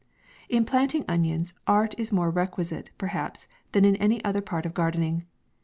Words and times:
In 0.49 0.65
planting 0.65 1.05
onions, 1.07 1.53
art 1.67 1.93
is 1.95 2.11
more 2.11 2.31
requisite, 2.31 2.89
perhaps, 2.97 3.47
than 3.71 3.85
in 3.85 3.95
any 3.97 4.19
other 4.25 4.41
part 4.41 4.65
of 4.65 4.73
gardening. 4.73 5.25